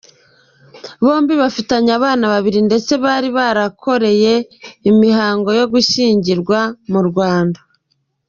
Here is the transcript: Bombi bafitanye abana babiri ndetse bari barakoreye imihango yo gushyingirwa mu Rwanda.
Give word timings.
Bombi 1.03 1.33
bafitanye 1.41 1.91
abana 1.99 2.25
babiri 2.33 2.59
ndetse 2.67 2.91
bari 3.03 3.29
barakoreye 3.37 4.33
imihango 4.89 5.49
yo 5.59 5.65
gushyingirwa 5.73 6.59
mu 6.91 7.01
Rwanda. 7.09 7.59